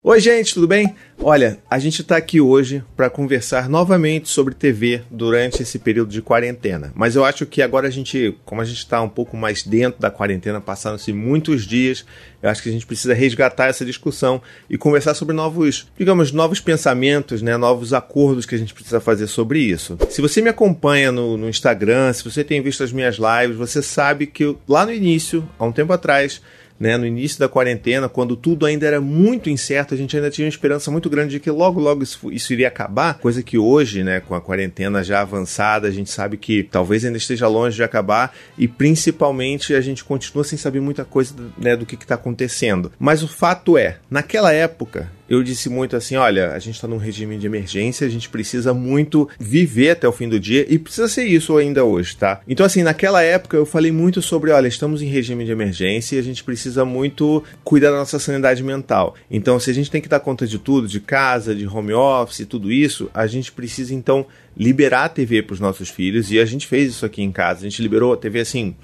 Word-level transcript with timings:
Oi, 0.00 0.20
gente, 0.20 0.54
tudo 0.54 0.68
bem? 0.68 0.94
Olha, 1.20 1.58
a 1.68 1.76
gente 1.80 2.02
está 2.02 2.16
aqui 2.16 2.40
hoje 2.40 2.84
para 2.96 3.10
conversar 3.10 3.68
novamente 3.68 4.28
sobre 4.28 4.54
TV 4.54 5.02
durante 5.10 5.60
esse 5.60 5.76
período 5.76 6.12
de 6.12 6.22
quarentena. 6.22 6.92
Mas 6.94 7.16
eu 7.16 7.24
acho 7.24 7.44
que 7.44 7.60
agora 7.60 7.88
a 7.88 7.90
gente, 7.90 8.32
como 8.44 8.60
a 8.60 8.64
gente 8.64 8.78
está 8.78 9.02
um 9.02 9.08
pouco 9.08 9.36
mais 9.36 9.64
dentro 9.64 10.00
da 10.00 10.08
quarentena, 10.08 10.60
passaram-se 10.60 11.12
muitos 11.12 11.66
dias, 11.66 12.06
eu 12.40 12.48
acho 12.48 12.62
que 12.62 12.68
a 12.68 12.72
gente 12.72 12.86
precisa 12.86 13.12
resgatar 13.12 13.66
essa 13.66 13.84
discussão 13.84 14.40
e 14.70 14.78
conversar 14.78 15.14
sobre 15.14 15.34
novos, 15.34 15.88
digamos, 15.98 16.30
novos 16.30 16.60
pensamentos, 16.60 17.42
né, 17.42 17.56
novos 17.56 17.92
acordos 17.92 18.46
que 18.46 18.54
a 18.54 18.58
gente 18.58 18.72
precisa 18.72 19.00
fazer 19.00 19.26
sobre 19.26 19.58
isso. 19.58 19.98
Se 20.10 20.22
você 20.22 20.40
me 20.40 20.48
acompanha 20.48 21.10
no, 21.10 21.36
no 21.36 21.48
Instagram, 21.48 22.12
se 22.12 22.22
você 22.22 22.44
tem 22.44 22.62
visto 22.62 22.84
as 22.84 22.92
minhas 22.92 23.16
lives, 23.16 23.56
você 23.56 23.82
sabe 23.82 24.28
que 24.28 24.44
eu, 24.44 24.60
lá 24.68 24.86
no 24.86 24.92
início, 24.92 25.46
há 25.58 25.64
um 25.64 25.72
tempo 25.72 25.92
atrás, 25.92 26.40
né, 26.78 26.96
no 26.96 27.06
início 27.06 27.38
da 27.38 27.48
quarentena, 27.48 28.08
quando 28.08 28.36
tudo 28.36 28.66
ainda 28.66 28.86
era 28.86 29.00
muito 29.00 29.50
incerto, 29.50 29.94
a 29.94 29.96
gente 29.96 30.16
ainda 30.16 30.30
tinha 30.30 30.44
uma 30.44 30.50
esperança 30.50 30.90
muito 30.90 31.10
grande 31.10 31.32
de 31.32 31.40
que 31.40 31.50
logo, 31.50 31.80
logo 31.80 32.02
isso, 32.02 32.32
isso, 32.32 32.52
iria 32.52 32.68
acabar, 32.68 33.18
coisa 33.18 33.42
que 33.42 33.58
hoje, 33.58 34.04
né, 34.04 34.20
com 34.20 34.34
a 34.34 34.40
quarentena 34.40 35.02
já 35.02 35.20
avançada, 35.20 35.88
a 35.88 35.90
gente 35.90 36.10
sabe 36.10 36.36
que 36.36 36.62
talvez 36.62 37.04
ainda 37.04 37.18
esteja 37.18 37.48
longe 37.48 37.76
de 37.76 37.82
acabar 37.82 38.34
e 38.56 38.68
principalmente 38.68 39.74
a 39.74 39.80
gente 39.80 40.04
continua 40.04 40.44
sem 40.44 40.58
saber 40.58 40.80
muita 40.80 41.04
coisa 41.04 41.34
né, 41.56 41.76
do 41.76 41.86
que 41.86 41.96
está 41.96 42.14
acontecendo. 42.14 42.92
Mas 42.98 43.22
o 43.22 43.28
fato 43.28 43.76
é, 43.76 43.98
naquela 44.10 44.52
época, 44.52 45.10
eu 45.28 45.42
disse 45.42 45.68
muito 45.68 45.96
assim: 45.96 46.16
olha, 46.16 46.52
a 46.52 46.58
gente 46.58 46.74
está 46.74 46.88
num 46.88 46.96
regime 46.96 47.36
de 47.36 47.46
emergência, 47.46 48.06
a 48.06 48.10
gente 48.10 48.28
precisa 48.28 48.72
muito 48.72 49.28
viver 49.38 49.90
até 49.90 50.08
o 50.08 50.12
fim 50.12 50.28
do 50.28 50.40
dia 50.40 50.66
e 50.68 50.78
precisa 50.78 51.08
ser 51.08 51.24
isso 51.24 51.56
ainda 51.56 51.84
hoje, 51.84 52.16
tá? 52.16 52.40
Então, 52.48 52.64
assim, 52.64 52.82
naquela 52.82 53.22
época 53.22 53.56
eu 53.56 53.66
falei 53.66 53.92
muito 53.92 54.22
sobre: 54.22 54.50
olha, 54.50 54.68
estamos 54.68 55.02
em 55.02 55.06
regime 55.06 55.44
de 55.44 55.52
emergência 55.52 56.16
e 56.16 56.18
a 56.18 56.22
gente 56.22 56.42
precisa 56.42 56.84
muito 56.84 57.42
cuidar 57.62 57.90
da 57.90 57.98
nossa 57.98 58.18
sanidade 58.18 58.62
mental. 58.62 59.14
Então, 59.30 59.60
se 59.60 59.70
a 59.70 59.74
gente 59.74 59.90
tem 59.90 60.00
que 60.00 60.08
dar 60.08 60.20
conta 60.20 60.46
de 60.46 60.58
tudo, 60.58 60.88
de 60.88 61.00
casa, 61.00 61.54
de 61.54 61.66
home 61.66 61.92
office, 61.92 62.46
tudo 62.46 62.72
isso, 62.72 63.10
a 63.12 63.26
gente 63.26 63.52
precisa 63.52 63.94
então 63.94 64.26
liberar 64.56 65.04
a 65.04 65.08
TV 65.08 65.42
para 65.42 65.54
os 65.54 65.60
nossos 65.60 65.88
filhos 65.88 66.32
e 66.32 66.40
a 66.40 66.44
gente 66.44 66.66
fez 66.66 66.90
isso 66.90 67.06
aqui 67.06 67.22
em 67.22 67.30
casa. 67.30 67.60
A 67.60 67.68
gente 67.68 67.80
liberou 67.82 68.12
a 68.12 68.16
TV 68.16 68.40
assim 68.40 68.74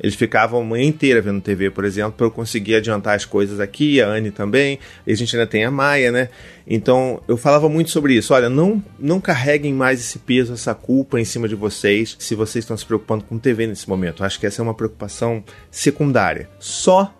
eles 0.00 0.14
ficavam 0.14 0.60
a 0.60 0.64
manhã 0.64 0.84
inteira 0.84 1.20
vendo 1.20 1.40
TV, 1.40 1.70
por 1.70 1.84
exemplo, 1.84 2.12
para 2.12 2.26
eu 2.26 2.30
conseguir 2.30 2.76
adiantar 2.76 3.14
as 3.14 3.24
coisas 3.24 3.60
aqui, 3.60 4.00
a 4.00 4.08
Anne 4.08 4.30
também, 4.30 4.78
e 5.06 5.12
a 5.12 5.16
gente 5.16 5.34
ainda 5.36 5.46
tem 5.46 5.64
a 5.64 5.70
Maia, 5.70 6.10
né? 6.10 6.28
Então 6.66 7.22
eu 7.28 7.36
falava 7.36 7.68
muito 7.68 7.90
sobre 7.90 8.14
isso. 8.14 8.32
Olha, 8.34 8.48
não, 8.48 8.82
não 8.98 9.20
carreguem 9.20 9.72
mais 9.72 10.00
esse 10.00 10.18
peso, 10.18 10.54
essa 10.54 10.74
culpa 10.74 11.20
em 11.20 11.24
cima 11.24 11.48
de 11.48 11.54
vocês 11.54 12.16
se 12.18 12.34
vocês 12.34 12.64
estão 12.64 12.76
se 12.76 12.84
preocupando 12.86 13.24
com 13.24 13.38
TV 13.38 13.66
nesse 13.66 13.88
momento. 13.88 14.24
Acho 14.24 14.40
que 14.40 14.46
essa 14.46 14.60
é 14.60 14.62
uma 14.62 14.74
preocupação 14.74 15.44
secundária. 15.70 16.48
Só 16.58 17.14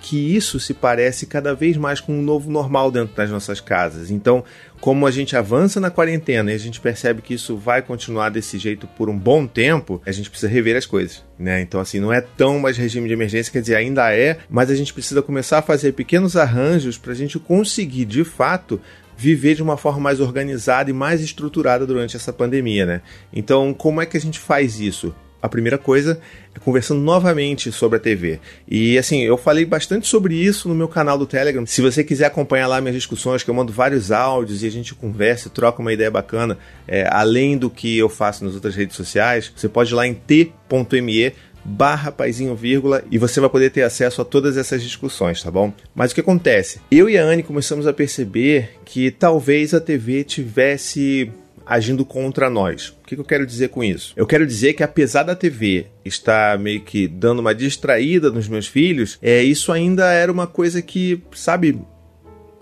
que 0.00 0.36
isso 0.36 0.60
se 0.60 0.74
parece 0.74 1.26
cada 1.26 1.54
vez 1.54 1.76
mais 1.76 2.00
com 2.00 2.12
um 2.18 2.22
novo 2.22 2.50
normal 2.50 2.90
dentro 2.90 3.14
das 3.16 3.30
nossas 3.30 3.60
casas. 3.60 4.10
Então, 4.10 4.44
como 4.80 5.06
a 5.06 5.10
gente 5.10 5.36
avança 5.36 5.80
na 5.80 5.90
quarentena 5.90 6.52
e 6.52 6.54
a 6.54 6.58
gente 6.58 6.80
percebe 6.80 7.22
que 7.22 7.34
isso 7.34 7.56
vai 7.56 7.82
continuar 7.82 8.28
desse 8.28 8.58
jeito 8.58 8.86
por 8.86 9.08
um 9.08 9.18
bom 9.18 9.46
tempo, 9.46 10.00
a 10.06 10.12
gente 10.12 10.30
precisa 10.30 10.52
rever 10.52 10.76
as 10.76 10.86
coisas, 10.86 11.24
né? 11.38 11.60
Então, 11.60 11.80
assim, 11.80 11.98
não 11.98 12.12
é 12.12 12.20
tão 12.20 12.58
mais 12.58 12.76
regime 12.76 13.08
de 13.08 13.14
emergência, 13.14 13.52
quer 13.52 13.60
dizer, 13.60 13.76
ainda 13.76 14.14
é, 14.14 14.38
mas 14.48 14.70
a 14.70 14.74
gente 14.74 14.92
precisa 14.92 15.22
começar 15.22 15.58
a 15.58 15.62
fazer 15.62 15.92
pequenos 15.92 16.36
arranjos 16.36 16.98
para 16.98 17.12
a 17.12 17.16
gente 17.16 17.38
conseguir, 17.38 18.04
de 18.04 18.22
fato, 18.22 18.80
viver 19.16 19.54
de 19.54 19.62
uma 19.62 19.76
forma 19.76 20.00
mais 20.00 20.20
organizada 20.20 20.90
e 20.90 20.92
mais 20.92 21.22
estruturada 21.22 21.86
durante 21.86 22.16
essa 22.16 22.32
pandemia, 22.32 22.84
né? 22.84 23.00
Então, 23.32 23.72
como 23.72 24.00
é 24.00 24.06
que 24.06 24.16
a 24.16 24.20
gente 24.20 24.38
faz 24.38 24.78
isso? 24.78 25.14
A 25.40 25.48
primeira 25.48 25.78
coisa 25.78 26.20
é 26.54 26.58
conversando 26.58 27.00
novamente 27.00 27.70
sobre 27.70 27.98
a 27.98 28.00
TV. 28.00 28.40
E 28.68 28.98
assim, 28.98 29.22
eu 29.22 29.36
falei 29.36 29.64
bastante 29.64 30.06
sobre 30.06 30.34
isso 30.34 30.68
no 30.68 30.74
meu 30.74 30.88
canal 30.88 31.18
do 31.18 31.26
Telegram. 31.26 31.64
Se 31.66 31.80
você 31.80 32.02
quiser 32.02 32.26
acompanhar 32.26 32.66
lá 32.66 32.80
minhas 32.80 32.96
discussões, 32.96 33.42
que 33.42 33.50
eu 33.50 33.54
mando 33.54 33.72
vários 33.72 34.10
áudios 34.10 34.62
e 34.62 34.66
a 34.66 34.70
gente 34.70 34.94
conversa, 34.94 35.50
troca 35.50 35.80
uma 35.80 35.92
ideia 35.92 36.10
bacana, 36.10 36.58
é, 36.86 37.08
além 37.10 37.56
do 37.56 37.70
que 37.70 37.96
eu 37.96 38.08
faço 38.08 38.44
nas 38.44 38.54
outras 38.54 38.74
redes 38.74 38.96
sociais, 38.96 39.52
você 39.54 39.68
pode 39.68 39.92
ir 39.92 39.94
lá 39.94 40.06
em 40.06 40.14
t.me 40.14 41.32
barra 41.66 42.12
paizinho 42.12 42.54
vírgula 42.54 43.02
e 43.10 43.18
você 43.18 43.40
vai 43.40 43.50
poder 43.50 43.70
ter 43.70 43.82
acesso 43.82 44.22
a 44.22 44.24
todas 44.24 44.56
essas 44.56 44.82
discussões, 44.82 45.42
tá 45.42 45.50
bom? 45.50 45.72
Mas 45.94 46.12
o 46.12 46.14
que 46.14 46.20
acontece? 46.20 46.80
Eu 46.90 47.10
e 47.10 47.18
a 47.18 47.24
Anne 47.24 47.42
começamos 47.42 47.86
a 47.86 47.92
perceber 47.92 48.76
que 48.84 49.10
talvez 49.10 49.74
a 49.74 49.80
TV 49.80 50.22
tivesse 50.22 51.30
agindo 51.66 52.04
contra 52.04 52.48
nós. 52.48 52.88
O 53.02 53.06
que 53.06 53.16
eu 53.16 53.24
quero 53.24 53.44
dizer 53.44 53.68
com 53.68 53.82
isso? 53.82 54.12
Eu 54.16 54.26
quero 54.26 54.46
dizer 54.46 54.74
que 54.74 54.82
apesar 54.82 55.24
da 55.24 55.34
TV 55.34 55.86
estar 56.04 56.58
meio 56.58 56.80
que 56.82 57.08
dando 57.08 57.40
uma 57.40 57.54
distraída 57.54 58.30
nos 58.30 58.46
meus 58.46 58.66
filhos, 58.66 59.18
é 59.20 59.42
isso 59.42 59.72
ainda 59.72 60.12
era 60.12 60.30
uma 60.30 60.46
coisa 60.46 60.80
que, 60.80 61.20
sabe, 61.32 61.80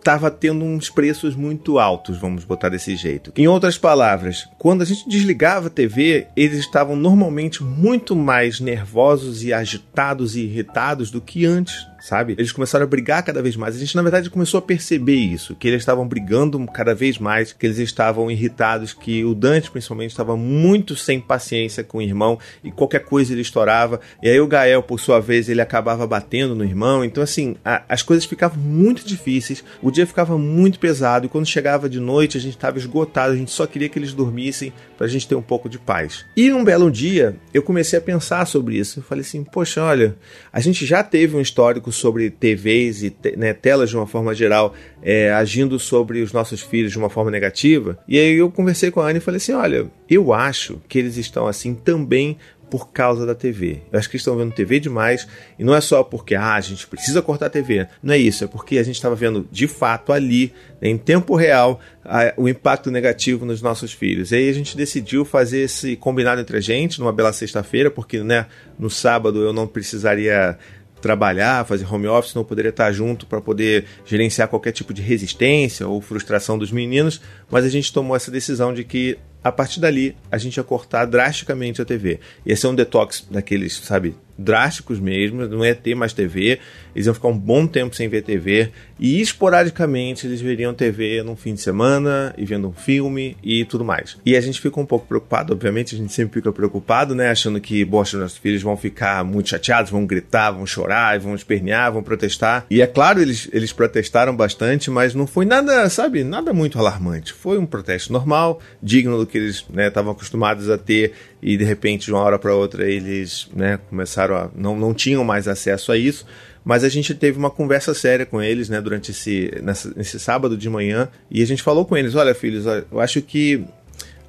estava 0.05 0.31
tendo 0.31 0.65
uns 0.67 0.91
preços 0.91 1.35
muito 1.35 1.79
altos, 1.79 2.19
vamos 2.19 2.45
botar 2.45 2.69
desse 2.69 2.95
jeito. 2.95 3.33
Em 3.37 3.49
outras 3.49 3.79
palavras, 3.79 4.47
quando 4.59 4.83
a 4.83 4.85
gente 4.85 5.09
desligava 5.09 5.69
a 5.69 5.71
TV, 5.71 6.27
eles 6.37 6.59
estavam 6.59 6.95
normalmente 6.95 7.63
muito 7.65 8.15
mais 8.15 8.61
nervosos 8.61 9.43
e 9.43 9.53
agitados 9.53 10.37
e 10.37 10.43
irritados 10.43 11.11
do 11.11 11.23
que 11.23 11.47
antes 11.47 11.87
sabe? 12.05 12.35
Eles 12.37 12.53
começaram 12.53 12.85
a 12.85 12.87
brigar 12.87 13.23
cada 13.23 13.41
vez 13.41 13.57
mais. 13.57 13.75
A 13.75 13.79
gente, 13.79 13.97
na 13.97 14.03
verdade, 14.03 14.29
começou 14.29 14.59
a 14.59 14.63
perceber 14.63 15.15
isso, 15.15 15.55
que 15.55 15.67
eles 15.67 15.81
estavam 15.81 16.07
brigando 16.07 16.63
cada 16.67 16.95
vez 16.95 17.17
mais, 17.17 17.51
que 17.51 17.67
eles 17.67 17.79
estavam 17.79 18.31
irritados, 18.31 18.93
que 18.93 19.25
o 19.25 19.35
Dante, 19.35 19.71
principalmente, 19.71 20.11
estava 20.11 20.37
muito 20.37 20.95
sem 20.97 21.19
paciência 21.19 21.83
com 21.83 21.99
o 21.99 22.03
irmão 22.03 22.39
e 22.63 22.71
qualquer 22.71 23.05
coisa 23.07 23.33
ele 23.33 23.41
estourava. 23.41 24.01
E 24.23 24.29
aí 24.29 24.39
o 24.39 24.47
Gael, 24.47 24.83
por 24.83 25.01
sua 25.01 25.19
vez, 25.19 25.49
ele 25.49 25.63
acabava 25.63 26.07
batendo 26.07 26.55
no 26.55 26.63
irmão. 26.63 27.03
Então, 27.03 27.23
assim, 27.23 27.57
a, 27.65 27.83
as 27.89 28.03
coisas 28.03 28.27
ficavam 28.27 28.59
muito 28.59 29.07
difíceis, 29.07 29.65
o 29.81 29.91
dia 29.91 30.07
ficava 30.07 30.37
muito 30.37 30.79
pesado 30.79 31.25
e 31.25 31.29
quando 31.31 31.47
chegava 31.47 31.89
de 31.89 32.01
noite 32.01 32.37
a 32.37 32.41
gente 32.41 32.57
estava 32.57 32.77
esgotado, 32.77 33.33
a 33.33 33.37
gente 33.37 33.51
só 33.51 33.67
queria 33.67 33.89
que 33.89 33.99
eles 33.99 34.13
dormissem 34.13 34.75
para 34.99 35.07
a 35.07 35.09
gente 35.09 35.27
ter 35.27 35.37
um 35.37 35.43
pouco 35.43 35.71
de 35.71 35.79
paz. 35.79 36.27
E 36.37 36.53
um 36.53 36.63
belo 36.63 36.91
dia 36.91 37.37
eu 37.55 37.63
comecei 37.63 37.99
a 37.99 38.03
pensar 38.03 38.47
sobre 38.47 38.77
isso. 38.77 38.99
Eu 38.99 39.03
falei 39.03 39.23
assim, 39.23 39.43
poxa, 39.43 39.83
olha, 39.83 40.17
a 40.53 40.61
gente 40.61 40.85
já 40.85 41.03
teve 41.03 41.35
um 41.35 41.41
histórico 41.41 41.94
sobre 41.95 42.31
TVs 42.31 43.03
e 43.03 43.17
né, 43.37 43.53
telas 43.53 43.91
de 43.91 43.97
uma 43.97 44.07
forma 44.07 44.35
geral 44.35 44.75
é, 45.03 45.33
agindo 45.33 45.79
sobre 45.79 46.21
os 46.21 46.33
nossos 46.33 46.61
filhos 46.61 46.93
de 46.93 46.99
uma 46.99 47.11
forma 47.11 47.31
negativa. 47.31 47.99
E 48.07 48.19
aí 48.19 48.35
eu 48.35 48.51
conversei 48.51 48.91
com 48.91 49.01
a 49.01 49.09
Anne 49.09 49.19
e 49.19 49.23
falei 49.23 49.37
assim: 49.37 49.53
olha, 49.53 49.91
eu 50.09 50.33
acho 50.33 50.81
que 50.89 50.99
eles 50.99 51.17
estão 51.17 51.47
assim 51.47 51.75
também 51.75 52.37
por 52.75 52.91
causa 52.91 53.25
da 53.25 53.37
TV. 53.37 53.83
Eu 53.93 53.99
acho 53.99 54.11
que 54.11 54.17
eles 54.17 54.23
estão 54.23 54.37
vendo 54.37 54.53
TV 54.53 54.81
demais 54.81 55.29
e 55.57 55.63
não 55.63 55.75
é 55.75 55.81
só 55.81 56.03
porque 56.03 56.35
ah, 56.35 56.55
a 56.55 56.61
gente 56.61 56.87
precisa 56.89 57.23
cortar 57.23 57.47
a 57.47 57.51
TV. 57.51 57.87
Não 58.03 58.13
é 58.13 58.19
isso, 58.19 58.43
é 58.43 58.47
porque 58.49 58.79
a 58.79 58.83
gente 58.83 58.97
estava 58.97 59.15
vendo 59.15 59.47
de 59.49 59.69
fato 59.69 60.13
ali, 60.13 60.53
né, 60.81 60.89
em 60.89 60.99
tempo 60.99 61.37
real, 61.37 61.79
a, 62.05 62.35
o 62.37 62.49
impacto 62.49 62.91
negativo 62.91 63.47
nos 63.47 63.63
nossos 63.63 63.93
filhos. 63.93 64.33
E 64.33 64.37
aí 64.37 64.49
a 64.49 64.53
gente 64.53 64.77
decidiu 64.77 65.25
fazer 65.25 65.61
esse 65.61 65.95
combinado 65.95 66.41
entre 66.41 66.57
a 66.57 66.61
gente 66.61 66.99
numa 66.99 67.13
bela 67.13 67.33
sexta-feira, 67.33 67.93
porque 67.93 68.25
né, 68.25 68.47
no 68.77 68.91
sábado 68.91 69.41
eu 69.41 69.53
não 69.53 69.69
precisaria 69.69 70.59
trabalhar, 71.05 71.67
fazer 71.67 71.85
home 71.85 72.07
office, 72.07 72.35
não 72.35 72.43
poderia 72.43 72.71
estar 72.71 72.91
junto 72.91 73.27
para 73.27 73.39
poder 73.39 73.85
gerenciar 74.07 74.49
qualquer 74.49 74.73
tipo 74.73 74.95
de 74.95 75.03
resistência 75.03 75.87
ou 75.87 76.01
frustração 76.01 76.57
dos 76.57 76.73
meninos, 76.73 77.21
mas 77.51 77.67
a 77.67 77.69
gente 77.69 77.93
tomou 77.93 78.17
essa 78.17 78.31
decisão 78.31 78.73
de 78.73 78.85
que 78.85 79.19
a 79.43 79.53
partir 79.53 79.81
dali 79.81 80.17
a 80.33 80.39
gente 80.39 80.57
ia 80.57 80.65
cortar 80.65 81.05
drasticamente 81.05 81.83
a 81.83 81.85
TV. 81.85 82.21
Ia 82.47 82.57
ser 82.57 82.69
um 82.69 82.75
detox 82.75 83.27
daqueles, 83.31 83.77
sabe, 83.77 84.17
drásticos 84.37 84.99
mesmo, 84.99 85.47
não 85.47 85.65
ia 85.65 85.75
ter 85.75 85.95
mais 85.95 86.13
TV, 86.13 86.59
eles 86.95 87.07
iam 87.07 87.15
ficar 87.15 87.29
um 87.29 87.39
bom 87.39 87.67
tempo 87.67 87.95
sem 87.95 88.09
ver 88.09 88.23
TV 88.23 88.71
e 88.99 89.21
esporadicamente 89.21 90.27
eles 90.27 90.41
veriam 90.41 90.73
TV 90.73 91.23
num 91.23 91.37
fim 91.37 91.55
de 91.55 91.61
semana 91.61 92.35
e 92.37 92.45
vendo 92.45 92.69
um 92.69 92.73
filme 92.73 93.37
e 93.43 93.65
tudo 93.65 93.85
mais. 93.85 94.17
E 94.25 94.37
a 94.37 94.41
gente 94.41 94.61
fica 94.61 94.81
um 94.81 94.87
pouco 94.87 95.07
preocupado, 95.07 95.53
obviamente 95.53 95.95
a 95.95 95.99
gente 95.99 96.13
sempre 96.13 96.35
fica 96.35 96.53
preocupado, 96.53 97.15
né, 97.15 97.31
achando 97.31 97.61
que, 97.61 97.85
bosta, 97.85 98.19
nossos 98.19 98.39
filhos 98.39 98.63
vão 98.63 98.77
ficar 98.77 99.25
muito 99.25 99.51
chateados, 99.51 99.91
vão 99.91 100.07
gritar, 100.07 100.53
vão 100.53 100.67
chorar, 100.67 101.19
vão 101.19 101.35
espernear, 101.35 101.93
vão 101.93 102.03
protestar. 102.03 102.67
E 102.71 102.81
é 102.81 102.87
claro, 102.87 103.21
eles, 103.21 103.49
eles 103.53 103.73
protestaram 103.73 104.35
bastante, 104.35 104.91
mas 104.91 105.15
não 105.15 105.27
foi 105.27 105.45
nada, 105.45 105.89
sabe, 105.89 106.25
nada 106.25 106.53
muito 106.53 106.79
alarmante. 106.79 107.33
Foi 107.33 107.59
um 107.59 107.67
protesto 107.67 108.13
normal, 108.13 108.61
digno 108.83 109.19
do 109.19 109.27
que 109.27 109.39
eles 109.39 109.65
né, 109.69 109.89
estavam 109.89 110.13
né, 110.13 110.17
acostumados 110.17 110.71
a 110.71 110.79
ter 110.79 111.13
e 111.45 111.59
de 111.59 111.65
repente 111.65 112.07
de 112.07 112.13
uma 112.13 112.23
hora 112.23 112.39
para 112.39 112.55
outra 112.55 112.89
eles 112.89 113.51
né, 113.55 113.79
começaram 113.91 114.24
a 114.33 114.51
não, 114.55 114.77
não 114.77 114.95
tinham 114.95 115.25
mais 115.25 115.49
acesso 115.49 115.93
a 115.93 115.97
isso 115.97 116.27
mas 116.65 116.83
a 116.83 116.89
gente 116.89 117.15
teve 117.15 117.39
uma 117.39 117.51
conversa 117.51 117.93
séria 117.93 118.25
com 118.25 118.41
eles 118.43 118.69
né, 118.69 118.81
durante 118.81 119.11
esse 119.11 119.51
nessa, 119.63 119.93
sábado 120.19 120.57
de 120.57 120.71
manhã 120.71 121.09
e 121.31 121.43
a 121.43 121.47
gente 121.47 121.63
falou 121.63 121.85
com 121.85 121.97
eles 121.97 122.15
olha 122.15 122.35
filhos 122.35 122.65
eu 122.67 123.01
acho 123.01 123.21
que 123.21 123.65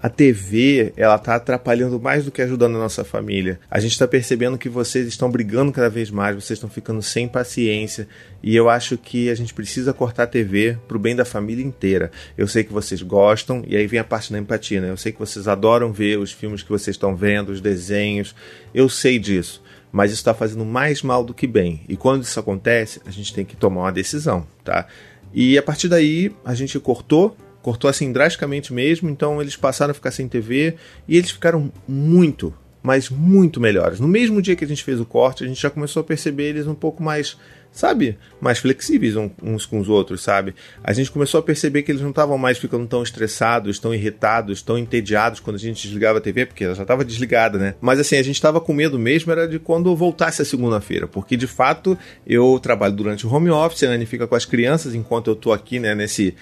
a 0.06 0.10
TV 0.10 0.94
ela 0.96 1.18
tá 1.18 1.34
atrapalhando 1.34 2.00
mais 2.00 2.26
do 2.26 2.30
que 2.30 2.40
ajudando 2.40 2.76
a 2.76 2.80
nossa 2.80 3.04
família. 3.04 3.60
A 3.72 3.80
gente 3.80 3.94
está 3.94 4.08
percebendo 4.08 4.56
que 4.56 4.70
vocês 4.70 5.08
estão 5.08 5.32
brigando 5.32 5.72
cada 5.72 5.90
vez 5.90 6.12
mais, 6.12 6.36
vocês 6.36 6.58
estão 6.58 6.70
ficando 6.70 7.02
sem 7.02 7.28
paciência 7.28 8.08
e 8.44 8.56
eu 8.56 8.70
acho 8.70 9.00
que 9.00 9.32
a 9.32 9.36
gente 9.36 9.52
precisa 9.52 9.94
cortar 9.94 10.24
a 10.24 10.28
TV 10.28 10.78
pro 10.88 11.00
bem 11.00 11.16
da 11.16 11.26
família 11.26 11.66
inteira. 11.66 12.12
Eu 12.38 12.48
sei 12.48 12.64
que 12.64 12.72
vocês 12.72 13.02
gostam 13.02 13.64
e 13.66 13.76
aí 13.76 13.88
vem 13.88 14.00
a 14.00 14.04
parte 14.04 14.32
da 14.32 14.38
empatia, 14.38 14.80
né? 14.80 14.92
Eu 14.92 14.98
sei 14.98 15.12
que 15.12 15.18
vocês 15.18 15.48
adoram 15.48 15.92
ver 15.92 16.20
os 16.20 16.32
filmes 16.32 16.62
que 16.62 16.70
vocês 16.70 16.94
estão 16.94 17.16
vendo, 17.16 17.50
os 17.50 17.60
desenhos. 17.60 18.36
Eu 18.76 18.88
sei 18.88 19.18
disso 19.18 19.64
mas 19.96 20.12
isso 20.12 20.20
está 20.20 20.34
fazendo 20.34 20.66
mais 20.66 21.02
mal 21.02 21.24
do 21.24 21.34
que 21.34 21.48
bem. 21.48 21.80
E 21.88 21.96
quando 21.96 22.24
isso 22.24 22.38
acontece, 22.38 23.02
a 23.06 23.12
gente 23.12 23.34
tem 23.34 23.46
que 23.46 23.56
tomar 23.56 23.84
uma 23.84 23.94
decisão, 23.94 24.46
tá? 24.62 24.88
E 25.34 25.58
a 25.58 25.64
partir 25.64 25.88
daí 25.88 26.36
a 26.44 26.54
gente 26.54 26.78
cortou, 26.82 27.38
cortou 27.62 27.90
assim 27.90 28.12
drasticamente 28.12 28.74
mesmo, 28.74 29.10
então 29.10 29.42
eles 29.42 29.56
passaram 29.56 29.92
a 29.92 29.94
ficar 29.94 30.12
sem 30.12 30.28
TV 30.28 30.76
e 31.08 31.16
eles 31.16 31.32
ficaram 31.32 31.72
muito, 31.88 32.54
mas 32.84 33.10
muito 33.10 33.62
melhores. 33.62 34.02
No 34.02 34.08
mesmo 34.10 34.42
dia 34.42 34.54
que 34.54 34.66
a 34.66 34.68
gente 34.68 34.84
fez 34.84 35.00
o 35.00 35.06
corte, 35.06 35.46
a 35.46 35.48
gente 35.48 35.62
já 35.62 35.70
começou 35.70 36.02
a 36.02 36.04
perceber 36.04 36.50
eles 36.50 36.68
um 36.68 36.76
pouco 36.76 37.02
mais 37.02 37.38
sabe, 37.76 38.18
mais 38.40 38.58
flexíveis 38.58 39.16
uns 39.44 39.66
com 39.66 39.80
os 39.80 39.90
outros, 39.90 40.24
sabe? 40.24 40.56
A 40.82 40.94
gente 40.94 41.12
começou 41.12 41.40
a 41.40 41.44
perceber 41.44 41.84
que 41.84 41.92
eles 41.92 42.02
não 42.02 42.12
estavam 42.12 42.38
mais 42.38 42.58
ficando 42.58 42.88
tão 42.88 43.04
estressados, 43.04 43.78
tão 43.78 43.94
irritados, 43.94 44.62
tão 44.62 44.78
entediados 44.78 45.42
quando 45.42 45.58
a 45.58 45.60
gente 45.60 45.86
desligava 45.86 46.20
a 46.20 46.22
TV, 46.22 46.46
porque 46.46 46.64
ela 46.64 46.74
já 46.74 46.84
estava 46.84 47.04
desligada, 47.04 47.60
né? 47.60 47.76
Mas 47.82 48.00
assim, 48.00 48.16
a 48.16 48.24
gente 48.24 48.36
estava 48.36 48.62
com 48.62 48.74
medo 48.74 48.98
mesmo 48.98 49.30
era 49.30 49.46
de 49.46 49.60
quando 49.60 49.94
voltasse 49.94 50.42
a 50.42 50.46
segunda-feira, 50.46 51.06
porque 51.06 51.36
de 51.36 51.48
fato 51.48 51.98
eu 52.26 52.58
trabalho 52.64 52.96
durante 52.96 53.28
o 53.28 53.34
home 53.34 53.50
office, 53.50 53.84
a 53.84 53.88
Anne 53.88 54.06
fica 54.06 54.26
com 54.26 54.36
as 54.36 54.46
crianças 54.46 54.96
enquanto 54.96 55.30
eu 55.30 55.36
tô 55.36 55.52
aqui, 55.52 55.78
né, 55.78 55.94
nesse 55.94 56.34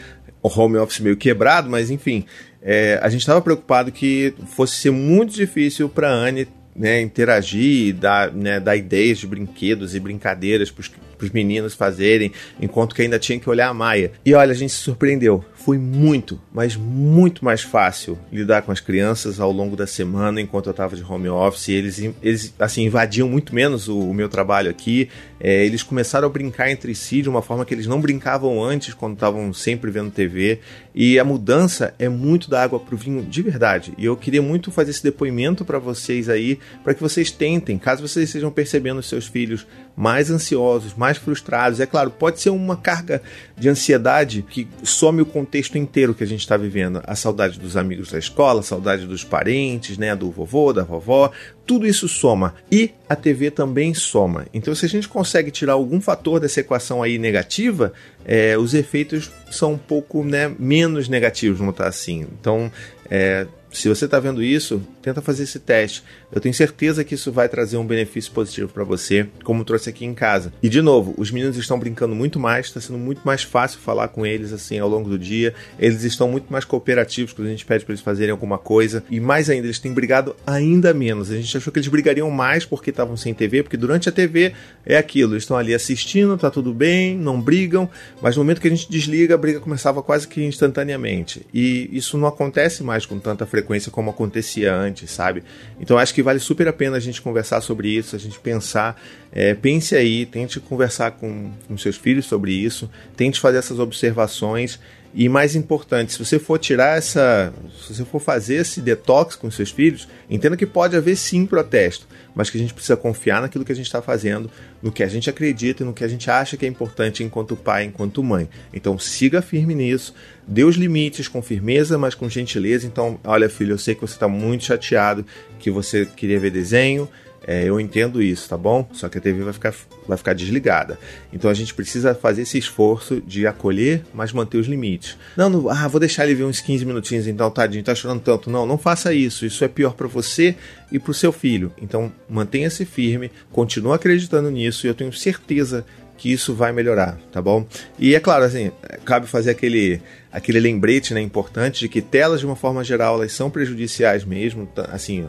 home 0.44 0.78
office 0.78 1.00
meio 1.00 1.18
quebrado, 1.18 1.68
mas 1.68 1.90
enfim, 1.90 2.26
é, 2.62 3.00
a 3.02 3.10
gente 3.10 3.22
estava 3.22 3.42
preocupado 3.42 3.92
que 3.92 4.36
fosse 4.56 4.76
ser 4.76 4.92
muito 4.92 5.34
difícil 5.34 5.90
para 5.90 6.12
Anne 6.12 6.48
né, 6.76 7.02
interagir, 7.02 7.94
dar, 7.96 8.32
né, 8.32 8.60
dar 8.60 8.76
ideias 8.76 9.20
de 9.20 9.28
brinquedos 9.28 9.94
e 9.94 10.00
brincadeiras 10.00 10.72
para 10.72 10.82
os 10.82 10.92
meninos 11.30 11.74
fazerem, 11.74 12.32
enquanto 12.60 12.96
que 12.96 13.02
ainda 13.02 13.20
tinha 13.20 13.40
que 13.40 13.50
olhar 13.50 13.70
a 13.70 13.74
Maia. 13.74 14.12
E 14.26 14.34
olha, 14.34 14.52
a 14.52 14.56
gente 14.56 14.74
se 14.74 14.80
surpreendeu. 14.80 15.44
Foi 15.54 15.78
muito, 15.78 16.42
mas 16.52 16.76
muito 16.76 17.46
mais 17.46 17.62
fácil 17.62 18.18
lidar 18.32 18.64
com 18.64 18.72
as 18.72 18.80
crianças 18.80 19.40
ao 19.40 19.52
longo 19.52 19.76
da 19.76 19.88
semana 19.88 20.42
enquanto 20.42 20.68
eu 20.68 20.72
estava 20.72 20.96
de 20.96 21.04
home 21.04 21.30
office. 21.30 21.70
Eles, 21.70 22.00
eles 22.22 22.54
assim, 22.60 22.84
invadiam 22.84 23.30
muito 23.30 23.56
menos 23.56 23.88
o, 23.88 23.98
o 23.98 24.14
meu 24.14 24.28
trabalho 24.28 24.70
aqui. 24.70 25.10
É, 25.40 25.66
eles 25.66 25.82
começaram 25.84 26.28
a 26.28 26.32
brincar 26.32 26.70
entre 26.70 26.94
si 26.96 27.22
de 27.22 27.30
uma 27.30 27.42
forma 27.42 27.66
que 27.66 27.74
eles 27.74 27.88
não 27.88 28.02
brincavam 28.02 28.64
antes, 28.64 28.94
quando 28.94 29.14
estavam 29.14 29.54
sempre 29.54 29.90
vendo 29.90 30.12
TV. 30.12 30.60
E 30.96 31.18
a 31.18 31.24
mudança 31.24 31.94
é 31.98 32.08
muito 32.08 32.50
da 32.50 32.62
água 32.62 32.80
para 32.80 32.96
o 32.96 32.98
vinho 32.98 33.24
de 33.24 33.42
verdade. 33.42 33.94
E 33.98 34.06
eu 34.06 34.16
queria 34.16 34.42
muito 34.42 34.72
fazer 34.72 34.92
esse 34.92 35.04
depoimento 35.04 35.66
para 35.66 35.80
vocês 35.80 36.30
aí, 36.30 36.60
para 36.84 36.94
que 36.94 37.02
vocês 37.02 37.32
tentem, 37.32 37.78
caso 37.78 38.08
vocês 38.08 38.30
estejam 38.30 38.52
percebendo 38.52 39.00
os 39.00 39.10
seus 39.10 39.28
filhos 39.28 39.66
mais 39.96 40.30
ansiosos, 40.32 40.94
mais 40.94 41.13
frustrados. 41.18 41.80
É 41.80 41.86
claro, 41.86 42.12
pode 42.12 42.40
ser 42.40 42.50
uma 42.50 42.76
carga 42.76 43.22
de 43.58 43.70
ansiedade 43.70 44.46
que 44.48 44.68
some 44.84 45.22
o 45.22 45.26
contexto 45.26 45.78
inteiro 45.78 46.14
que 46.14 46.24
a 46.24 46.28
gente 46.28 46.42
está 46.42 46.58
vivendo. 46.58 47.02
A 47.06 47.16
saudade 47.16 47.60
dos 47.60 47.78
amigos 47.78 48.12
da 48.12 48.20
escola, 48.20 48.60
a 48.60 48.64
saudade 48.64 49.06
dos 49.06 49.24
parentes, 49.24 49.98
né, 49.98 50.16
do 50.16 50.32
vovô, 50.32 50.74
da 50.74 50.84
vovó, 50.84 51.32
tudo 51.66 51.88
isso 51.88 52.08
soma. 52.08 52.56
E 52.72 52.92
a 53.08 53.16
TV 53.16 53.52
também 53.52 53.94
soma. 53.94 54.46
Então, 54.54 54.74
se 54.76 54.86
a 54.86 54.90
gente 54.90 55.08
consegue 55.08 55.52
tirar 55.52 55.74
algum 55.74 56.02
fator 56.02 56.40
dessa 56.40 56.60
equação 56.60 57.02
aí 57.02 57.18
negativa, 57.18 57.94
é, 58.26 58.58
os 58.58 58.74
efeitos 58.74 59.32
são 59.52 59.74
um 59.74 59.78
pouco 59.78 60.24
né, 60.24 60.54
menos 60.60 61.08
negativos, 61.08 61.60
vamos 61.60 61.74
estar 61.74 61.88
assim. 61.88 62.28
Então, 62.40 62.72
é, 63.10 63.48
se 63.74 63.90
você 63.90 64.06
está 64.06 64.20
vendo 64.20 64.44
isso, 64.44 64.82
tenta 65.02 65.22
fazer 65.22 65.44
esse 65.44 65.60
teste. 65.60 66.04
Eu 66.32 66.40
tenho 66.40 66.54
certeza 66.54 67.04
que 67.04 67.16
isso 67.16 67.32
vai 67.32 67.50
trazer 67.50 67.76
um 67.78 67.86
benefício 67.86 68.32
positivo 68.32 68.72
para 68.72 68.84
você, 68.84 69.28
como 69.44 69.66
trouxe 69.66 69.90
aqui 69.90 70.06
em 70.06 70.14
casa. 70.14 70.54
E 70.62 70.70
de 70.70 70.82
novo, 70.82 71.14
os 71.18 71.32
meninos 71.32 71.58
estão 71.58 71.80
brincando 71.80 72.14
muito 72.14 72.40
mais, 72.40 72.68
está 72.68 72.80
sendo 72.80 73.00
muito 73.00 73.22
mais 73.26 73.42
fácil 73.42 73.80
falar 73.80 74.10
com 74.10 74.26
eles 74.26 74.54
assim 74.54 74.78
ao 74.78 74.88
longo 74.88 75.10
do 75.10 75.18
dia. 75.18 75.56
Eles 75.80 76.04
estão 76.04 76.30
muito 76.30 76.52
mais 76.52 76.64
cooperativos 76.66 77.34
quando 77.34 77.48
a 77.48 77.52
gente 77.52 77.66
pede 77.66 77.84
para 77.84 77.94
eles 77.94 78.04
fazerem 78.04 78.32
alguma 78.32 78.60
coisa. 78.60 79.04
E 79.10 79.20
mais 79.20 79.50
ainda, 79.50 79.66
eles 79.66 79.80
têm 79.80 79.92
brigado 79.92 80.36
ainda 80.46 80.94
menos. 80.94 81.32
A 81.32 81.36
gente 81.36 81.58
achou 81.58 81.74
que 81.74 81.80
eles 81.80 81.90
brigariam 81.90 82.30
mais 82.30 82.66
porque 82.66 82.92
estavam 82.92 83.18
sem 83.18 83.34
TV, 83.34 83.64
porque 83.64 83.78
durante 83.78 84.08
a 84.08 84.12
TV 84.12 84.54
é 84.86 84.98
aquilo, 84.98 85.34
eles 85.34 85.44
estão 85.44 85.58
ali 85.58 85.74
assistindo, 85.74 86.38
tá 86.38 86.52
tudo 86.52 86.74
bem, 86.74 87.18
não 87.18 87.42
brigam, 87.42 87.90
mas 88.22 88.36
no 88.36 88.44
momento 88.44 88.62
que 88.62 88.68
a 88.68 88.72
gente 88.72 88.90
desliga, 88.90 89.34
a 89.34 89.38
briga 89.38 89.60
começava 89.60 90.04
quase 90.04 90.28
que 90.28 90.44
instantaneamente. 90.44 91.46
E 91.52 91.90
isso 91.92 92.18
não 92.18 92.28
acontece 92.28 92.84
mais 92.84 93.06
com 93.06 93.18
tanta 93.18 93.46
frequência 93.46 93.63
frequência 93.64 93.92
como 93.92 94.10
acontecia 94.10 94.76
antes, 94.76 95.10
sabe? 95.10 95.44
Então 95.80 95.98
acho 95.98 96.14
que 96.14 96.22
vale 96.22 96.40
super 96.40 96.68
a 96.68 96.74
pena 96.74 96.98
a 96.98 97.00
gente 97.00 97.22
conversar 97.22 97.62
sobre 97.62 97.88
isso, 97.88 98.16
a 98.16 98.20
gente 98.20 98.40
pensar. 98.40 99.02
É, 99.36 99.56
pense 99.56 99.96
aí, 99.96 100.28
tente 100.28 100.60
conversar 100.60 101.12
com, 101.12 101.50
com 101.68 101.76
seus 101.76 101.98
filhos 101.98 102.26
sobre 102.26 102.54
isso, 102.54 102.90
tente 103.18 103.40
fazer 103.40 103.58
essas 103.58 103.80
observações. 103.80 104.80
E 105.16 105.30
mais 105.30 105.56
importante, 105.56 106.14
se 106.14 106.18
você 106.18 106.40
for 106.40 106.58
tirar 106.58 106.98
essa. 106.98 107.54
Se 107.86 107.94
você 107.94 108.04
for 108.04 108.20
fazer 108.20 108.56
esse 108.56 108.82
detox 108.82 109.36
com 109.36 109.50
seus 109.52 109.70
filhos, 109.70 110.08
entenda 110.28 110.58
que 110.58 110.66
pode 110.66 110.96
haver 110.96 111.16
sim 111.16 111.46
protesto, 111.46 112.08
mas 112.34 112.50
que 112.50 112.58
a 112.58 112.60
gente 112.60 112.74
precisa 112.74 112.98
confiar 112.98 113.40
naquilo 113.40 113.64
que 113.64 113.72
a 113.72 113.76
gente 113.76 113.86
está 113.86 114.02
fazendo, 114.02 114.50
no 114.82 114.92
que 114.92 115.04
a 115.04 115.08
gente 115.08 115.30
acredita 115.30 115.84
e 115.84 115.86
no 115.86 115.94
que 115.94 116.04
a 116.04 116.08
gente 116.08 116.32
acha 116.32 116.58
que 116.58 116.66
é 116.66 116.70
importante 116.70 117.24
enquanto 117.24 117.56
pai, 117.56 117.84
enquanto 117.84 118.24
mãe. 118.24 118.50
Então 118.74 118.98
siga 118.98 119.40
firme 119.40 119.76
nisso, 119.76 120.16
dê 120.48 120.64
os 120.64 120.78
limites 120.78 121.28
com 121.28 121.44
firmeza, 121.44 121.96
mas 121.96 122.16
com 122.16 122.28
gentileza. 122.28 122.88
Então, 122.88 123.20
olha, 123.24 123.48
filho, 123.48 123.74
eu 123.74 123.78
sei 123.78 123.94
que 123.94 124.02
você 124.02 124.16
está 124.16 124.28
muito 124.28 124.64
chateado, 124.64 125.24
que 125.60 125.70
você 125.70 126.08
queria 126.08 126.40
ver 126.40 126.50
desenho, 126.50 127.08
é, 127.46 127.68
eu 127.68 127.80
entendo 127.80 128.22
isso, 128.22 128.48
tá 128.48 128.58
bom? 128.58 128.88
Só 128.94 129.10
que 129.10 129.18
a 129.18 129.22
TV 129.22 129.44
vai 129.44 129.54
ficar, 129.54 129.74
vai 130.08 130.18
ficar 130.18 130.34
desligada. 130.34 130.98
Então 131.32 131.50
a 131.52 131.54
gente 131.54 131.74
precisa 131.74 132.16
fazer 132.16 132.44
esse 132.44 132.58
esforço 132.58 133.22
de 133.22 133.46
acolher, 133.46 134.04
mas 134.14 134.32
manter 134.32 134.58
os 134.58 134.68
limites. 134.68 135.18
Não, 135.36 135.50
não 135.50 135.70
ah, 135.70 135.88
vou 135.88 136.00
deixar 136.00 136.24
ele 136.26 136.36
ver 136.36 136.46
uns 136.46 136.62
15 136.62 136.86
minutinhos 136.86 137.28
então, 137.28 137.52
tadinho, 137.52 137.84
tá 137.84 137.94
chorando 137.94 138.22
tanto. 138.22 138.50
Não, 138.50 138.66
não 138.66 138.78
faça 138.78 139.14
isso. 139.14 139.46
Isso 139.46 139.64
é 139.64 139.68
pior 139.68 139.94
para 139.94 140.08
você 140.08 140.56
e 140.92 140.98
para 140.98 141.12
o 141.12 141.14
seu 141.14 141.32
filho. 141.32 141.72
Então 141.82 142.12
mantenha-se 142.30 142.86
firme, 142.86 143.32
continue 143.52 143.94
acreditando 143.94 144.50
nisso 144.50 144.88
e 144.88 144.90
eu 144.90 144.96
tenho 144.96 145.12
certeza 145.12 145.86
que 146.18 146.32
isso 146.32 146.54
vai 146.54 146.72
melhorar, 146.72 147.18
tá 147.32 147.42
bom? 147.42 147.68
E 148.00 148.16
é 148.16 148.20
claro, 148.20 148.46
assim, 148.46 148.72
cabe 149.04 149.28
fazer 149.28 149.52
aquele, 149.52 150.00
aquele 150.32 150.60
lembrete 150.60 151.14
né, 151.14 151.20
importante 151.20 151.82
de 151.82 151.90
que 151.90 152.02
telas, 152.02 152.40
de 152.40 152.46
uma 152.46 152.56
forma 152.56 152.84
geral, 152.84 153.16
elas 153.16 153.34
são 153.34 153.50
prejudiciais 153.50 154.24
mesmo, 154.24 154.70
assim, 154.90 155.28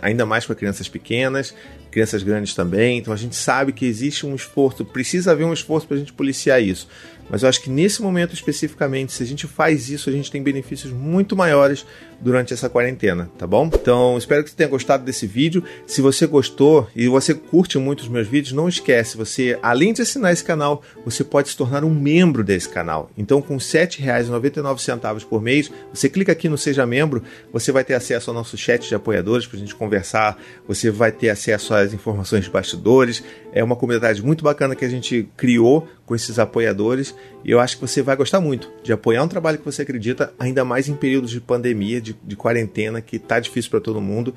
ainda 0.00 0.24
mais 0.24 0.46
para 0.46 0.54
crianças 0.54 0.88
pequenas, 0.88 1.54
crianças 1.92 2.22
grandes 2.22 2.54
também. 2.54 2.98
Então 2.98 3.12
a 3.12 3.16
gente 3.16 3.36
sabe 3.36 3.72
que 3.72 3.86
existe 3.86 4.26
um 4.26 4.34
esforço, 4.34 4.84
precisa 4.84 5.30
haver 5.30 5.44
um 5.44 5.52
esforço 5.52 5.86
para 5.86 5.96
a 5.96 6.00
gente 6.00 6.12
policiar 6.12 6.60
isso. 6.60 6.88
Mas 7.30 7.42
eu 7.42 7.48
acho 7.48 7.62
que 7.62 7.70
nesse 7.70 8.02
momento 8.02 8.34
especificamente, 8.34 9.12
se 9.12 9.22
a 9.22 9.26
gente 9.26 9.46
faz 9.46 9.88
isso, 9.88 10.10
a 10.10 10.12
gente 10.12 10.30
tem 10.30 10.42
benefícios 10.42 10.92
muito 10.92 11.36
maiores 11.36 11.86
durante 12.20 12.52
essa 12.54 12.68
quarentena, 12.68 13.30
tá 13.36 13.46
bom? 13.46 13.68
Então, 13.72 14.16
espero 14.16 14.44
que 14.44 14.50
você 14.50 14.56
tenha 14.56 14.68
gostado 14.68 15.04
desse 15.04 15.26
vídeo. 15.26 15.64
Se 15.86 16.00
você 16.00 16.26
gostou 16.26 16.86
e 16.94 17.08
você 17.08 17.34
curte 17.34 17.78
muito 17.78 18.00
os 18.00 18.08
meus 18.08 18.28
vídeos, 18.28 18.52
não 18.52 18.68
esquece, 18.68 19.16
você, 19.16 19.58
além 19.62 19.92
de 19.92 20.02
assinar 20.02 20.32
esse 20.32 20.44
canal, 20.44 20.82
você 21.04 21.24
pode 21.24 21.48
se 21.48 21.56
tornar 21.56 21.84
um 21.84 21.92
membro 21.92 22.44
desse 22.44 22.68
canal. 22.68 23.10
Então, 23.18 23.42
com 23.42 23.54
R$ 23.54 23.60
7,99 23.60 25.24
por 25.24 25.42
mês, 25.42 25.70
você 25.92 26.08
clica 26.08 26.30
aqui 26.30 26.48
no 26.48 26.56
Seja 26.56 26.86
Membro, 26.86 27.22
você 27.52 27.72
vai 27.72 27.82
ter 27.82 27.94
acesso 27.94 28.30
ao 28.30 28.34
nosso 28.34 28.56
chat 28.56 28.88
de 28.88 28.94
apoiadores 28.94 29.46
para 29.46 29.56
a 29.56 29.60
gente 29.60 29.74
conversar, 29.74 30.38
você 30.68 30.90
vai 30.90 31.10
ter 31.10 31.30
acesso 31.30 31.74
às 31.82 31.94
informações 31.94 32.44
de 32.44 32.50
bastidores. 32.50 33.22
É 33.52 33.62
uma 33.62 33.76
comunidade 33.76 34.22
muito 34.22 34.42
bacana 34.42 34.74
que 34.74 34.84
a 34.84 34.88
gente 34.88 35.28
criou 35.36 35.88
com 36.06 36.14
esses 36.14 36.38
apoiadores 36.38 37.14
e 37.44 37.50
eu 37.50 37.60
acho 37.60 37.76
que 37.76 37.82
você 37.82 38.02
vai 38.02 38.16
gostar 38.16 38.40
muito 38.40 38.70
de 38.82 38.92
apoiar 38.92 39.22
um 39.22 39.28
trabalho 39.28 39.58
que 39.58 39.64
você 39.64 39.82
acredita, 39.82 40.32
ainda 40.38 40.64
mais 40.64 40.88
em 40.88 40.94
períodos 40.94 41.30
de 41.30 41.40
pandemia, 41.40 42.00
de, 42.00 42.16
de 42.22 42.36
quarentena, 42.36 43.00
que 43.00 43.18
tá 43.18 43.40
difícil 43.40 43.70
para 43.70 43.80
todo 43.80 44.00
mundo. 44.00 44.34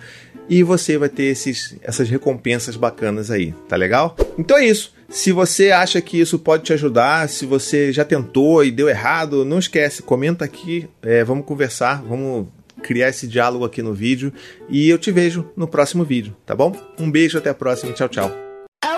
E 0.47 0.63
você 0.63 0.97
vai 0.97 1.09
ter 1.09 1.23
esses, 1.23 1.75
essas 1.81 2.09
recompensas 2.09 2.75
bacanas 2.75 3.31
aí, 3.31 3.53
tá 3.67 3.75
legal? 3.75 4.15
Então 4.37 4.57
é 4.57 4.65
isso. 4.65 4.93
Se 5.09 5.31
você 5.31 5.71
acha 5.71 6.01
que 6.01 6.19
isso 6.19 6.37
pode 6.39 6.63
te 6.63 6.73
ajudar, 6.73 7.29
se 7.29 7.45
você 7.45 7.91
já 7.91 8.03
tentou 8.03 8.63
e 8.63 8.71
deu 8.71 8.89
errado, 8.89 9.45
não 9.45 9.59
esquece, 9.59 10.01
comenta 10.01 10.43
aqui, 10.45 10.87
é, 11.01 11.23
vamos 11.23 11.45
conversar, 11.45 12.01
vamos 12.03 12.47
criar 12.85 13.09
esse 13.09 13.27
diálogo 13.27 13.65
aqui 13.65 13.81
no 13.81 13.93
vídeo 13.93 14.31
e 14.69 14.87
eu 14.87 14.99
te 14.99 15.11
vejo 15.11 15.49
no 15.57 15.67
próximo 15.67 16.03
vídeo, 16.03 16.37
tá 16.45 16.53
bom? 16.53 16.71
Um 16.99 17.09
beijo, 17.09 17.39
até 17.39 17.49
a 17.49 17.53
próxima, 17.55 17.91
tchau, 17.93 18.07
tchau. 18.07 18.31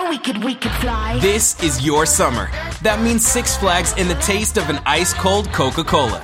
we 0.08 0.18
could, 0.18 0.42
we 0.42 0.54
could 0.54 0.72
fly. 0.80 1.18
This 1.20 1.62
is 1.62 1.84
your 1.84 2.06
summer. 2.06 2.50
That 2.82 3.00
means 3.00 3.26
Six 3.26 3.56
Flags 3.56 3.94
and 3.98 4.08
the 4.08 4.14
taste 4.16 4.56
of 4.56 4.68
an 4.70 4.78
ice 4.86 5.12
cold 5.12 5.52
Coca 5.52 5.84
Cola. 5.84 6.22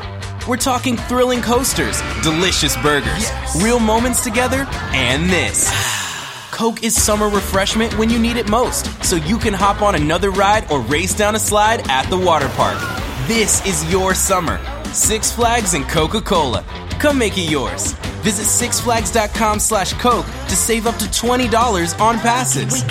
We're 0.49 0.57
talking 0.57 0.97
thrilling 0.97 1.43
coasters, 1.43 2.01
delicious 2.23 2.77
burgers, 2.79 3.23
yes. 3.23 3.63
real 3.63 3.81
moments 3.81 4.23
together, 4.23 4.67
and 4.93 5.29
this. 5.31 5.71
Coke 6.51 6.83
is 6.83 7.01
summer 7.01 7.29
refreshment 7.29 7.97
when 7.99 8.11
you 8.11 8.19
need 8.19 8.37
it 8.37 8.49
most, 8.49 8.87
so 9.05 9.17
you 9.17 9.39
can 9.39 9.53
hop 9.53 9.83
on 9.83 9.95
another 9.95 10.31
ride 10.31 10.71
or 10.71 10.81
race 10.81 11.15
down 11.15 11.35
a 11.35 11.39
slide 11.39 11.89
at 11.91 12.09
the 12.11 12.19
water 12.19 12.49
park. 12.51 12.79
This 13.27 13.65
is 13.67 13.91
your 13.91 14.15
summer. 14.15 14.61
Six 14.93 15.33
Flags 15.33 15.75
and 15.75 15.89
Coca-Cola. 15.89 16.65
Come 17.05 17.19
make 17.19 17.37
it 17.37 17.51
yours. 17.51 17.93
Visit 18.23 18.47
sixflags.com 18.47 19.61
slash 19.61 19.93
Coke 19.93 20.25
to 20.25 20.57
save 20.57 20.87
up 20.87 20.97
to 20.97 21.05
$20 21.05 22.01
on 22.01 22.19
passes. 22.21 22.83